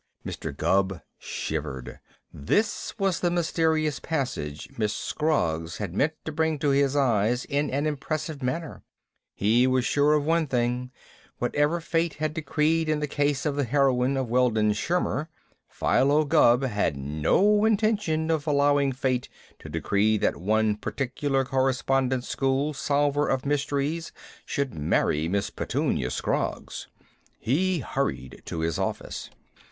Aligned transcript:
'"Mr. 0.25 0.51
Gubb 0.57 1.01
shivered. 1.19 1.99
This 2.33 2.97
was 2.97 3.19
the 3.19 3.29
mysterious 3.29 3.99
passage 3.99 4.67
Miss 4.75 4.95
Scroggs 4.95 5.77
had 5.77 5.93
meant 5.93 6.13
to 6.25 6.31
bring 6.31 6.57
to 6.57 6.69
his 6.69 6.95
eyes 6.95 7.45
in 7.45 7.69
an 7.69 7.85
impressive 7.85 8.41
manner. 8.41 8.81
He 9.35 9.67
was 9.67 9.85
sure 9.85 10.15
of 10.15 10.25
one 10.25 10.47
thing: 10.47 10.89
whatever 11.37 11.79
Fate 11.79 12.15
had 12.15 12.33
decreed 12.33 12.89
in 12.89 12.99
the 12.99 13.05
case 13.07 13.45
of 13.45 13.55
the 13.55 13.63
heroine 13.63 14.17
of 14.17 14.27
"Weldon 14.27 14.71
Shirmer," 14.73 15.27
Philo 15.69 16.25
Gubb 16.25 16.63
had 16.63 16.97
no 16.97 17.63
intention 17.63 18.31
of 18.31 18.47
allowing 18.47 18.91
Fate 18.93 19.29
to 19.59 19.69
decree 19.69 20.17
that 20.17 20.35
one 20.37 20.77
particular 20.77 21.45
Correspondence 21.45 22.27
School 22.27 22.73
solver 22.73 23.27
of 23.27 23.45
mysteries 23.45 24.11
should 24.47 24.73
marry 24.73 25.27
Miss 25.27 25.51
Petunia 25.51 26.09
Scroggs. 26.09 26.87
He 27.39 27.81
hurried 27.81 28.41
to 28.45 28.61
his 28.61 28.79
office. 28.79 29.29